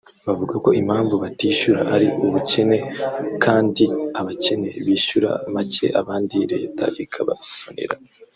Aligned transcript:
bavuga 0.27 0.55
ko 0.65 0.69
impamvu 0.81 1.13
batishyura 1.23 1.81
ari 1.95 2.07
ubukene 2.25 2.77
kandi 3.43 3.83
abakene 4.19 4.69
bishyura 4.85 5.29
make 5.53 5.85
abandi 6.01 6.37
leta 6.53 6.83
ikabasonera 7.03 7.95